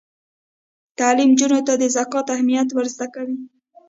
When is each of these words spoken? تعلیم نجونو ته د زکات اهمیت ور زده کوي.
تعلیم 0.99 1.31
نجونو 1.33 1.59
ته 1.67 1.73
د 1.77 1.83
زکات 1.95 2.27
اهمیت 2.35 2.69
ور 2.73 2.85
زده 2.95 3.07
کوي. 3.13 3.37